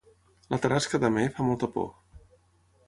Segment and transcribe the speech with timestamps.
[0.53, 1.89] La tarasca d'Amer fa molta por